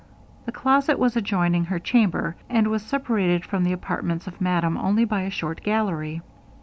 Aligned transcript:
The 0.47 0.51
cioset 0.51 0.97
was 0.97 1.15
adjoining 1.15 1.65
her 1.65 1.77
chamber, 1.77 2.35
and 2.49 2.67
was 2.69 2.81
separated 2.81 3.45
from 3.45 3.63
the 3.63 3.71
apartments 3.73 4.25
of 4.25 4.41
madame 4.41 4.75
only 4.75 5.05
by 5.05 5.21
a 5.21 5.29
short 5.29 5.61
gallery. 5.61 6.23